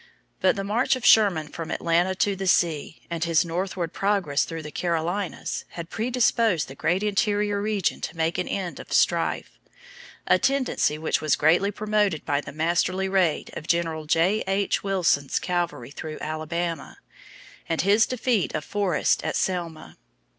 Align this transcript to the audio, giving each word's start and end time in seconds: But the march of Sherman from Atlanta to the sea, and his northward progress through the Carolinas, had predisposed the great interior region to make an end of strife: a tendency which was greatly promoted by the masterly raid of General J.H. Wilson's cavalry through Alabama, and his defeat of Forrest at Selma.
But 0.39 0.55
the 0.55 0.63
march 0.63 0.95
of 0.95 1.05
Sherman 1.05 1.49
from 1.49 1.69
Atlanta 1.69 2.15
to 2.15 2.35
the 2.35 2.47
sea, 2.47 3.03
and 3.11 3.23
his 3.23 3.45
northward 3.45 3.93
progress 3.93 4.45
through 4.45 4.63
the 4.63 4.71
Carolinas, 4.71 5.63
had 5.77 5.91
predisposed 5.91 6.67
the 6.67 6.73
great 6.73 7.03
interior 7.03 7.61
region 7.61 8.01
to 8.01 8.17
make 8.17 8.39
an 8.39 8.47
end 8.47 8.79
of 8.79 8.91
strife: 8.93 9.59
a 10.25 10.39
tendency 10.39 10.97
which 10.97 11.21
was 11.21 11.35
greatly 11.35 11.69
promoted 11.69 12.25
by 12.25 12.41
the 12.41 12.51
masterly 12.51 13.07
raid 13.07 13.51
of 13.53 13.67
General 13.67 14.05
J.H. 14.07 14.83
Wilson's 14.83 15.37
cavalry 15.37 15.91
through 15.91 16.17
Alabama, 16.19 16.97
and 17.69 17.81
his 17.81 18.07
defeat 18.07 18.55
of 18.55 18.65
Forrest 18.65 19.23
at 19.23 19.35
Selma. 19.35 19.97